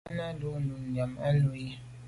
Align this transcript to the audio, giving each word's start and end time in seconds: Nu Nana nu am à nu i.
Nu 0.03 0.07
Nana 0.15 0.37
nu 0.39 1.01
am 1.03 1.11
à 1.27 1.29
nu 1.39 1.51
i. 1.65 1.65